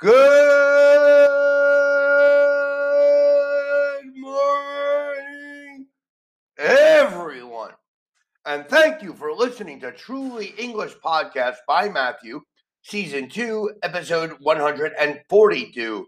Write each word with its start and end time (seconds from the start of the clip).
Good 0.00 0.14
morning, 4.16 5.86
everyone. 6.56 7.72
And 8.46 8.66
thank 8.66 9.02
you 9.02 9.12
for 9.12 9.34
listening 9.34 9.78
to 9.80 9.92
Truly 9.92 10.54
English 10.56 10.94
Podcast 11.04 11.56
by 11.68 11.90
Matthew, 11.90 12.40
Season 12.80 13.28
2, 13.28 13.72
Episode 13.82 14.38
142. 14.40 16.06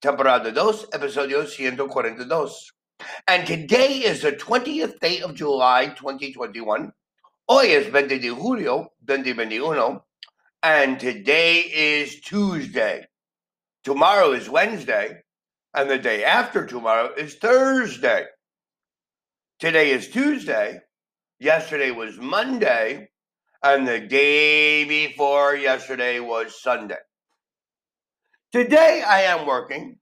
Temporada 0.00 0.52
2, 0.52 0.60
Episodio 0.94 1.38
142. 1.38 2.70
And 3.26 3.44
today 3.44 3.92
is 4.04 4.22
the 4.22 4.34
20th 4.34 5.00
day 5.00 5.20
of 5.22 5.34
July 5.34 5.86
2021. 5.98 6.92
Hoy 7.48 7.74
es 7.74 7.88
20 7.88 8.20
de 8.20 8.28
julio 8.28 8.92
2021. 9.04 10.00
And 10.62 11.00
today 11.00 11.64
is 11.74 12.20
Tuesday. 12.20 13.04
Tomorrow 13.86 14.32
is 14.32 14.50
Wednesday, 14.50 15.22
and 15.72 15.88
the 15.88 15.96
day 15.96 16.24
after 16.24 16.66
tomorrow 16.66 17.14
is 17.16 17.36
Thursday. 17.36 18.24
Today 19.60 19.90
is 19.90 20.08
Tuesday. 20.08 20.80
Yesterday 21.38 21.92
was 21.92 22.18
Monday, 22.18 23.10
and 23.62 23.86
the 23.86 24.00
day 24.00 24.82
before 24.86 25.54
yesterday 25.54 26.18
was 26.18 26.60
Sunday. 26.60 26.98
Today 28.50 29.04
I 29.06 29.20
am 29.20 29.46
working. 29.46 29.98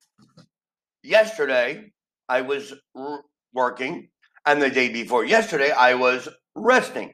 Yesterday 1.02 1.92
I 2.26 2.40
was 2.40 2.72
r- 2.96 3.20
working, 3.52 4.08
and 4.46 4.62
the 4.62 4.70
day 4.70 4.94
before 4.94 5.26
yesterday 5.26 5.72
I 5.72 5.92
was 5.92 6.26
resting. 6.54 7.12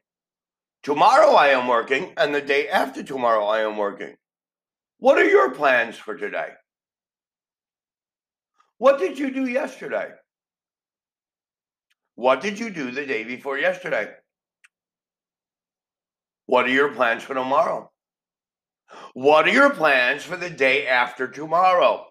Tomorrow 0.84 1.32
I 1.32 1.48
am 1.48 1.66
working, 1.66 2.14
and 2.16 2.32
the 2.32 2.40
day 2.40 2.68
after 2.68 3.02
tomorrow 3.02 3.44
I 3.46 3.62
am 3.62 3.76
working. 3.76 4.14
What 5.00 5.16
are 5.16 5.28
your 5.28 5.50
plans 5.52 5.96
for 5.96 6.14
today? 6.14 6.50
What 8.76 8.98
did 8.98 9.18
you 9.18 9.30
do 9.32 9.46
yesterday? 9.46 10.10
What 12.16 12.42
did 12.42 12.58
you 12.58 12.68
do 12.68 12.90
the 12.90 13.06
day 13.06 13.24
before 13.24 13.56
yesterday? 13.58 14.10
What 16.44 16.66
are 16.66 16.70
your 16.70 16.92
plans 16.92 17.22
for 17.22 17.32
tomorrow? 17.32 17.90
What 19.14 19.48
are 19.48 19.52
your 19.52 19.70
plans 19.70 20.22
for 20.22 20.36
the 20.36 20.50
day 20.50 20.86
after 20.86 21.28
tomorrow? 21.28 22.04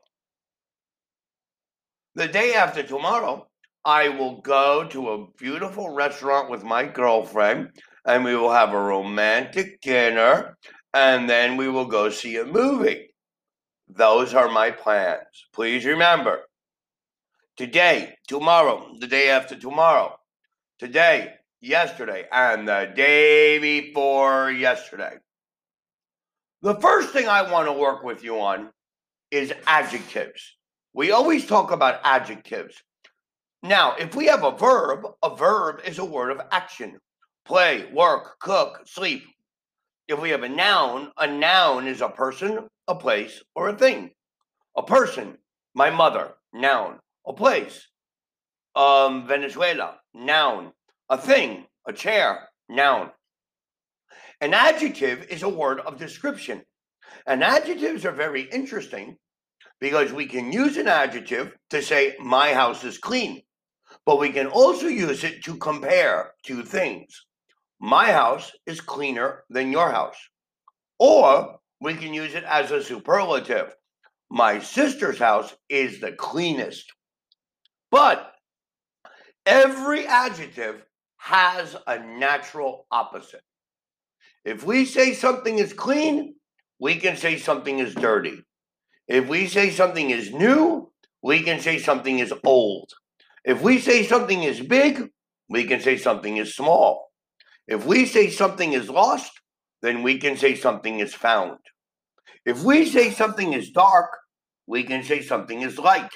The 2.16 2.28
day 2.28 2.56
after 2.56 2.82
tomorrow, 2.82 3.48
I 3.86 4.10
will 4.10 4.42
go 4.42 4.88
to 4.88 5.10
a 5.10 5.28
beautiful 5.38 5.90
restaurant 5.90 6.50
with 6.50 6.64
my 6.64 6.86
girlfriend 6.86 7.70
and 8.06 8.24
we 8.24 8.36
will 8.36 8.52
have 8.52 8.74
a 8.74 8.82
romantic 8.82 9.80
dinner 9.82 10.58
and 10.94 11.30
then 11.30 11.58
we 11.58 11.68
will 11.68 11.86
go 11.86 12.10
see 12.10 12.38
a 12.38 12.46
movie. 12.46 13.14
Those 13.88 14.34
are 14.34 14.50
my 14.50 14.72
plans. 14.72 15.48
Please 15.54 15.86
remember 15.86 16.42
today, 17.58 18.16
tomorrow, 18.28 18.96
the 19.00 19.08
day 19.08 19.30
after 19.30 19.56
tomorrow, 19.56 20.18
today, 20.78 21.34
yesterday, 21.62 22.26
and 22.32 22.68
the 22.68 22.92
day 22.96 23.60
before 23.60 24.52
yesterday. 24.52 25.18
The 26.62 26.76
first 26.76 27.10
thing 27.10 27.28
I 27.28 27.50
want 27.50 27.68
to 27.68 27.74
work 27.74 28.04
with 28.04 28.24
you 28.24 28.40
on 28.40 28.70
is 29.32 29.54
adjectives. 29.68 30.56
We 30.94 31.12
always 31.12 31.46
talk 31.46 31.72
about 31.72 32.02
adjectives. 32.04 32.82
Now, 33.64 33.96
if 33.96 34.16
we 34.16 34.26
have 34.26 34.44
a 34.44 34.52
verb, 34.52 35.06
a 35.24 35.36
verb 35.36 35.82
is 35.86 36.00
a 36.00 36.06
word 36.06 36.32
of 36.32 36.42
action 36.52 37.00
play, 37.46 37.90
work, 37.92 38.40
cook, 38.40 38.82
sleep. 38.86 39.24
If 40.10 40.20
we 40.20 40.32
have 40.32 40.42
a 40.42 40.50
noun, 40.50 41.12
a 41.18 41.28
noun 41.28 41.88
is 41.88 42.02
a 42.02 42.10
person, 42.10 42.68
a 42.88 42.96
place, 42.96 43.44
or 43.54 43.70
a 43.70 43.76
thing. 43.76 44.10
A 44.76 44.82
person, 44.82 45.38
my 45.76 45.92
mother, 45.92 46.34
noun. 46.52 46.98
A 47.28 47.34
place, 47.34 47.88
um, 48.76 49.28
Venezuela, 49.28 50.00
noun. 50.16 50.72
A 51.10 51.18
thing, 51.20 51.68
a 51.88 51.94
chair, 51.94 52.50
noun. 52.68 53.12
An 54.42 54.56
adjective 54.56 55.28
is 55.30 55.44
a 55.44 55.50
word 55.50 55.80
of 55.82 56.00
description. 56.00 56.64
And 57.28 57.44
adjectives 57.44 58.04
are 58.04 58.12
very 58.12 58.50
interesting 58.52 59.16
because 59.80 60.12
we 60.12 60.26
can 60.26 60.52
use 60.52 60.78
an 60.78 60.88
adjective 60.88 61.56
to 61.70 61.84
say, 61.84 62.16
my 62.20 62.56
house 62.56 62.84
is 62.84 62.98
clean, 62.98 63.44
but 64.08 64.18
we 64.18 64.32
can 64.32 64.48
also 64.48 64.88
use 64.88 65.24
it 65.24 65.44
to 65.44 65.56
compare 65.58 66.32
two 66.42 66.64
things. 66.64 67.28
My 67.80 68.12
house 68.12 68.52
is 68.66 68.82
cleaner 68.82 69.44
than 69.50 69.72
your 69.72 69.92
house. 69.92 70.18
Or 71.00 71.60
we 71.80 71.94
can 71.96 72.14
use 72.14 72.36
it 72.36 72.44
as 72.44 72.72
a 72.72 72.84
superlative. 72.84 73.74
My 74.30 74.60
sister's 74.60 75.18
house 75.18 75.56
is 75.70 76.00
the 76.00 76.12
cleanest. 76.12 76.92
But 77.90 78.34
every 79.46 80.06
adjective 80.06 80.84
has 81.18 81.76
a 81.88 82.00
natural 82.00 82.86
opposite. 82.92 83.42
If 84.46 84.64
we 84.64 84.86
say 84.86 85.14
something 85.14 85.58
is 85.60 85.74
clean, 85.74 86.36
we 86.80 86.96
can 86.96 87.18
say 87.18 87.38
something 87.38 87.80
is 87.80 87.96
dirty. 87.96 88.44
If 89.08 89.28
we 89.28 89.48
say 89.48 89.70
something 89.70 90.12
is 90.12 90.32
new, 90.32 90.92
we 91.22 91.44
can 91.44 91.60
say 91.60 91.78
something 91.78 92.20
is 92.20 92.34
old. 92.44 92.92
If 93.44 93.62
we 93.62 93.80
say 93.80 94.04
something 94.04 94.44
is 94.44 94.60
big, 94.60 95.10
we 95.50 95.66
can 95.66 95.82
say 95.82 95.98
something 95.98 96.38
is 96.38 96.56
small. 96.56 97.09
If 97.70 97.86
we 97.86 98.08
say 98.08 98.32
something 98.32 98.74
is 98.74 98.90
lost, 98.90 99.32
then 99.84 100.02
we 100.02 100.18
can 100.18 100.36
say 100.36 100.56
something 100.56 101.00
is 101.00 101.14
found. 101.14 101.60
If 102.44 102.64
we 102.64 102.84
say 102.86 103.12
something 103.12 103.54
is 103.54 103.70
dark, 103.70 104.10
we 104.66 104.84
can 104.84 105.04
say 105.04 105.22
something 105.22 105.62
is 105.62 105.78
light. 105.78 106.10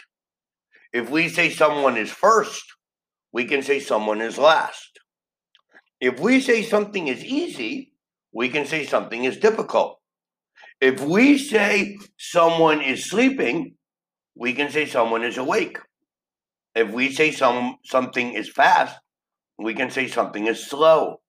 If 0.91 1.11
we 1.11 1.29
say 1.29 1.51
someone 1.51 1.95
is 1.95 2.09
first, 2.09 2.63
we 3.31 3.45
can 3.45 3.61
say 3.61 3.79
someone 3.79 4.19
is 4.19 4.39
last. 4.39 4.99
If 6.01 6.19
we 6.19 6.41
say 6.41 6.63
something 6.63 7.07
is 7.07 7.23
easy, 7.23 7.93
we 8.33 8.49
can 8.49 8.65
say 8.65 8.83
something 8.83 9.23
is 9.23 9.37
difficult. 9.37 9.99
If 10.81 11.01
we 11.01 11.37
say 11.37 11.97
someone 12.17 12.81
is 12.81 13.05
sleeping, 13.09 13.75
we 14.35 14.53
can 14.53 14.71
say 14.71 14.87
someone 14.87 15.23
is 15.23 15.37
awake. 15.37 15.77
If 16.73 16.89
we 16.91 17.11
say 17.11 17.29
some 17.29 17.77
something 17.85 18.33
is 18.33 18.49
fast, 18.49 18.97
we 19.59 19.75
can 19.75 19.91
say 19.91 20.07
something 20.07 20.47
is 20.47 20.67
slow. 20.67 21.19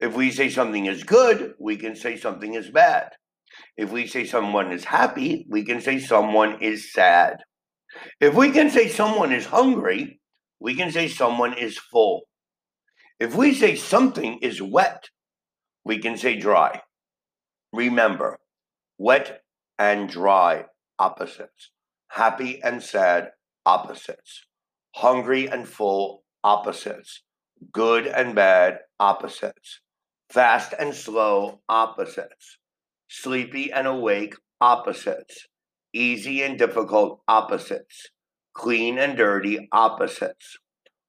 If 0.00 0.14
we 0.14 0.30
say 0.30 0.48
something 0.48 0.86
is 0.86 1.02
good, 1.02 1.54
we 1.58 1.76
can 1.76 1.96
say 1.96 2.16
something 2.16 2.54
is 2.54 2.70
bad. 2.70 3.10
If 3.76 3.90
we 3.90 4.06
say 4.06 4.24
someone 4.24 4.70
is 4.72 4.84
happy, 4.84 5.46
we 5.48 5.64
can 5.64 5.80
say 5.80 5.98
someone 5.98 6.62
is 6.62 6.92
sad. 6.92 7.38
If 8.20 8.34
we 8.34 8.50
can 8.50 8.70
say 8.70 8.88
someone 8.88 9.32
is 9.32 9.46
hungry, 9.46 10.20
we 10.60 10.74
can 10.74 10.92
say 10.92 11.08
someone 11.08 11.54
is 11.54 11.78
full. 11.78 12.22
If 13.18 13.34
we 13.34 13.54
say 13.54 13.74
something 13.74 14.38
is 14.38 14.62
wet, 14.62 15.08
we 15.84 15.98
can 15.98 16.16
say 16.16 16.36
dry. 16.36 16.82
Remember, 17.72 18.38
wet 18.98 19.42
and 19.78 20.08
dry 20.08 20.66
opposites. 20.98 21.70
Happy 22.08 22.62
and 22.62 22.82
sad 22.82 23.30
opposites. 23.66 24.46
Hungry 24.94 25.46
and 25.46 25.68
full 25.68 26.22
opposites. 26.44 27.22
Good 27.72 28.06
and 28.06 28.34
bad 28.34 28.78
opposites. 29.00 29.80
Fast 30.30 30.74
and 30.78 30.94
slow, 30.94 31.60
opposites. 31.70 32.58
Sleepy 33.08 33.72
and 33.72 33.86
awake, 33.86 34.34
opposites. 34.60 35.46
Easy 35.94 36.42
and 36.42 36.58
difficult, 36.58 37.22
opposites. 37.26 38.10
Clean 38.52 38.98
and 38.98 39.16
dirty, 39.16 39.68
opposites. 39.72 40.58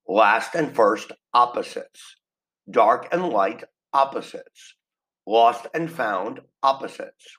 Last 0.08 0.56
and 0.56 0.74
first, 0.74 1.12
opposites. 1.34 2.16
Dark 2.72 3.10
and 3.12 3.28
light, 3.28 3.66
opposites. 3.92 4.76
Lost 5.28 5.68
and 5.74 5.92
found, 5.92 6.40
opposites. 6.64 7.38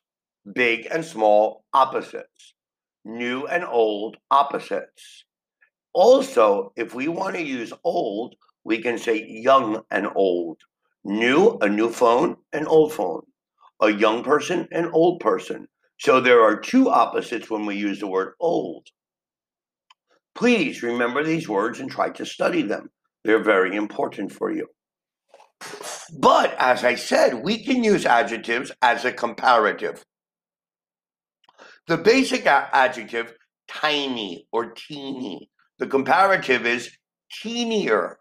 Big 0.54 0.86
and 0.90 1.02
small, 1.02 1.64
opposites. 1.72 2.54
New 3.06 3.46
and 3.46 3.64
old, 3.64 4.18
opposites. 4.30 5.24
Also, 5.94 6.74
if 6.76 6.94
we 6.94 7.08
want 7.08 7.36
to 7.36 7.42
use 7.42 7.72
old, 7.84 8.34
we 8.64 8.82
can 8.82 8.98
say 8.98 9.26
young 9.26 9.82
and 9.90 10.06
old. 10.14 10.58
New, 11.04 11.58
a 11.60 11.68
new 11.68 11.90
phone, 11.90 12.36
an 12.52 12.66
old 12.66 12.92
phone. 12.92 13.22
A 13.82 13.90
young 13.90 14.22
person, 14.22 14.68
an 14.72 14.90
old 14.92 15.20
person. 15.20 15.66
So 15.98 16.20
there 16.20 16.42
are 16.42 16.60
two 16.60 16.90
opposites 16.90 17.48
when 17.50 17.66
we 17.66 17.76
use 17.76 18.00
the 18.00 18.06
word 18.06 18.34
old. 18.40 18.86
Please 20.34 20.82
remember 20.82 21.24
these 21.24 21.48
words 21.48 21.80
and 21.80 21.90
try 21.90 22.10
to 22.10 22.26
study 22.26 22.62
them. 22.62 22.90
They're 23.24 23.42
very 23.42 23.76
important 23.76 24.32
for 24.32 24.50
you. 24.50 24.66
But 26.18 26.54
as 26.58 26.84
I 26.84 26.94
said, 26.94 27.42
we 27.42 27.64
can 27.64 27.84
use 27.84 28.06
adjectives 28.06 28.72
as 28.80 29.04
a 29.04 29.12
comparative. 29.12 30.04
The 31.86 31.98
basic 31.98 32.46
adjective, 32.46 33.34
tiny 33.68 34.46
or 34.52 34.72
teeny, 34.72 35.50
the 35.78 35.86
comparative 35.86 36.66
is 36.66 36.90
teenier 37.32 38.16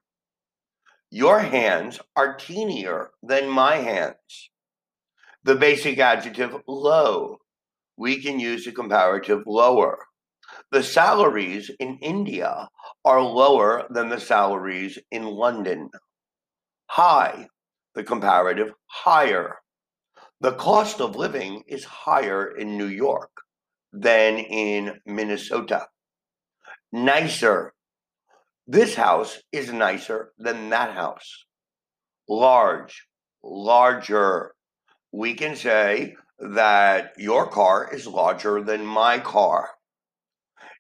your 1.12 1.40
hands 1.40 2.00
are 2.16 2.38
teenier 2.38 3.10
than 3.24 3.50
my 3.50 3.78
hands. 3.78 4.50
The 5.44 5.56
basic 5.56 6.00
adjective 6.00 6.56
low. 6.68 7.38
we 7.98 8.22
can 8.22 8.40
use 8.40 8.66
the 8.66 8.72
comparative 8.72 9.44
lower. 9.46 10.06
The 10.72 10.84
salaries 10.84 11.70
in 11.80 11.98
India 12.02 12.70
are 13.04 13.22
lower 13.22 13.88
than 13.90 14.10
the 14.10 14.20
salaries 14.20 14.98
in 15.12 15.24
London. 15.26 15.90
High, 16.88 17.48
the 17.96 18.04
comparative 18.04 18.74
higher. 18.86 19.58
The 20.42 20.54
cost 20.54 21.02
of 21.02 21.16
living 21.16 21.64
is 21.68 21.84
higher 21.84 22.48
in 22.56 22.78
New 22.78 22.88
York 22.88 23.32
than 23.92 24.38
in 24.38 25.02
Minnesota. 25.06 25.88
Nicer. 26.92 27.74
This 28.72 28.94
house 28.94 29.42
is 29.52 29.74
nicer 29.74 30.32
than 30.38 30.70
that 30.70 30.94
house. 30.94 31.46
Large, 32.28 33.08
larger. 33.42 34.54
We 35.12 35.34
can 35.34 35.56
say 35.56 36.16
that 36.38 37.14
your 37.18 37.50
car 37.50 37.90
is 37.92 38.06
larger 38.06 38.62
than 38.62 38.86
my 38.86 39.18
car. 39.18 39.72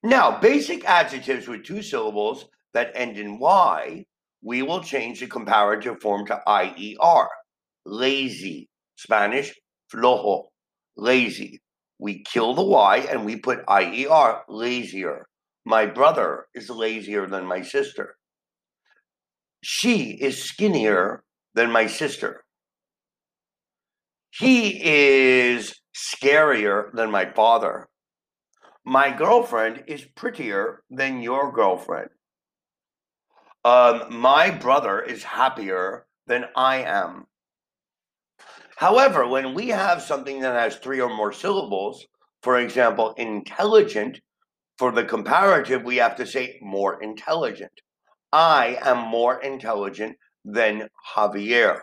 Now, 0.03 0.39
basic 0.39 0.85
adjectives 0.85 1.47
with 1.47 1.63
two 1.63 1.81
syllables 1.81 2.45
that 2.75 2.91
end 2.93 3.17
in 3.17 3.39
Y, 3.39 4.05
we 4.43 4.61
will 4.61 4.83
change 4.83 5.19
the 5.19 5.25
comparative 5.25 5.99
form 5.99 6.27
to 6.27 6.39
IER. 6.45 7.27
Lazy. 7.87 8.69
Spanish, 8.97 9.51
flojo. 9.91 10.43
Lazy. 10.95 11.59
We 11.97 12.21
kill 12.21 12.53
the 12.53 12.63
Y 12.63 12.97
and 13.09 13.25
we 13.25 13.37
put 13.37 13.65
IER, 13.67 14.43
lazier. 14.47 15.25
My 15.65 15.85
brother 15.85 16.47
is 16.53 16.69
lazier 16.69 17.27
than 17.27 17.45
my 17.45 17.61
sister. 17.61 18.15
She 19.61 20.11
is 20.21 20.43
skinnier 20.43 21.23
than 21.53 21.71
my 21.71 21.87
sister. 21.87 22.43
He 24.31 24.79
is 24.83 25.81
scarier 25.95 26.91
than 26.93 27.11
my 27.11 27.25
father. 27.33 27.89
My 28.85 29.11
girlfriend 29.11 29.83
is 29.87 30.05
prettier 30.15 30.83
than 30.89 31.21
your 31.21 31.51
girlfriend. 31.51 32.09
Um, 33.65 34.03
my 34.09 34.51
brother 34.51 35.01
is 35.01 35.23
happier 35.23 36.07
than 36.27 36.45
I 36.55 36.83
am. 36.83 37.25
However, 38.77 39.27
when 39.27 39.53
we 39.53 39.67
have 39.67 40.01
something 40.01 40.39
that 40.39 40.55
has 40.55 40.77
three 40.77 41.01
or 41.01 41.13
more 41.13 41.33
syllables, 41.33 42.05
for 42.41 42.59
example, 42.59 43.13
intelligent, 43.17 44.21
for 44.79 44.93
the 44.93 45.03
comparative, 45.03 45.83
we 45.83 45.97
have 45.97 46.15
to 46.15 46.25
say 46.25 46.57
more 46.61 47.03
intelligent. 47.03 47.81
I 48.31 48.77
am 48.81 48.99
more 49.09 49.41
intelligent 49.41 50.15
than 50.45 50.87
Javier. 51.13 51.81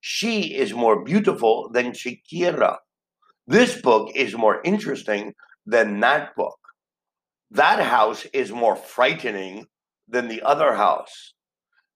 She 0.00 0.54
is 0.54 0.72
more 0.72 1.02
beautiful 1.04 1.68
than 1.72 1.90
Shakira. 1.90 2.76
This 3.48 3.80
book 3.82 4.12
is 4.14 4.36
more 4.36 4.60
interesting 4.64 5.34
than 5.66 5.98
that 6.00 6.36
book. 6.36 6.58
That 7.50 7.80
house 7.80 8.24
is 8.32 8.52
more 8.52 8.76
frightening 8.76 9.66
than 10.06 10.28
the 10.28 10.42
other 10.42 10.74
house. 10.74 11.34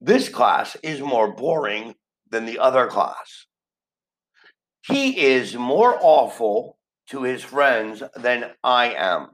This 0.00 0.28
class 0.28 0.76
is 0.82 1.00
more 1.00 1.32
boring 1.37 1.94
than 2.28 2.44
the 2.44 2.58
other 2.58 2.88
class. 2.88 3.46
He 4.84 5.16
is 5.16 5.54
more 5.54 5.96
awful 6.00 6.78
to 7.10 7.22
his 7.22 7.44
friends 7.44 8.02
than 8.16 8.50
I 8.64 8.94
am. 8.94 9.28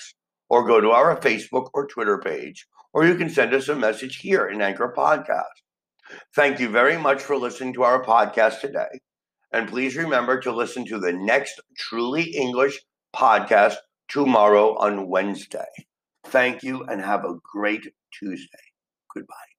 or 0.48 0.66
go 0.66 0.80
to 0.80 0.90
our 0.90 1.20
Facebook 1.20 1.70
or 1.74 1.86
Twitter 1.86 2.18
page, 2.18 2.66
or 2.92 3.06
you 3.06 3.14
can 3.14 3.30
send 3.30 3.54
us 3.54 3.68
a 3.68 3.76
message 3.76 4.16
here 4.16 4.48
in 4.48 4.60
Anchor 4.60 4.92
Podcast. 4.96 5.44
Thank 6.34 6.58
you 6.58 6.68
very 6.68 6.96
much 6.96 7.22
for 7.22 7.36
listening 7.36 7.72
to 7.74 7.84
our 7.84 8.04
podcast 8.04 8.60
today. 8.60 8.98
And 9.52 9.68
please 9.68 9.96
remember 9.96 10.40
to 10.40 10.50
listen 10.50 10.84
to 10.86 10.98
the 10.98 11.12
next 11.12 11.60
Truly 11.78 12.34
English 12.34 12.82
podcast 13.14 13.76
tomorrow 14.08 14.76
on 14.78 15.06
Wednesday. 15.06 15.70
Thank 16.24 16.64
you 16.64 16.82
and 16.86 17.00
have 17.00 17.24
a 17.24 17.38
great 17.44 17.86
Tuesday. 18.12 18.72
Goodbye. 19.14 19.55